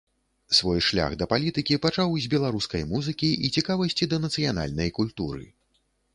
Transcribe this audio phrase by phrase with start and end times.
[0.59, 5.45] Свой шлях да палітыкі пачаў з беларускай музыкі і цікавасці да нацыянальнай культуры.